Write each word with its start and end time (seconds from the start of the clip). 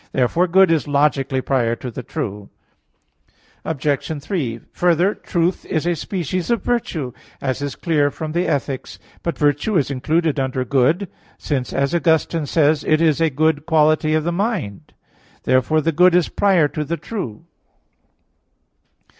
Therefore 0.13 0.47
good 0.47 0.71
is 0.71 0.87
logically 0.87 1.41
prior 1.41 1.75
to 1.75 1.91
the 1.91 2.01
true. 2.01 2.49
Obj. 3.63 4.19
3: 4.23 4.59
Further, 4.71 5.13
truth 5.13 5.63
is 5.67 5.85
a 5.85 5.95
species 5.95 6.49
of 6.49 6.63
virtue, 6.63 7.13
as 7.39 7.61
is 7.61 7.75
clear 7.75 8.09
from 8.09 8.35
Ethic. 8.35 8.81
iv. 8.87 8.99
But 9.21 9.37
virtue 9.37 9.77
is 9.77 9.91
included 9.91 10.39
under 10.39 10.65
good; 10.65 11.07
since, 11.37 11.71
as 11.71 11.93
Augustine 11.93 12.47
says 12.47 12.81
(De 12.81 12.87
Lib. 12.97 12.97
Arbit. 12.97 12.97
ii, 12.99 13.01
19), 13.05 13.07
it 13.07 13.09
is 13.11 13.21
a 13.21 13.29
good 13.35 13.65
quality 13.67 14.13
of 14.15 14.23
the 14.23 14.31
mind. 14.31 14.93
Therefore 15.43 15.81
the 15.81 15.91
good 15.91 16.15
is 16.15 16.29
prior 16.29 16.67
to 16.69 16.83
the 16.83 16.97
true. 16.97 17.45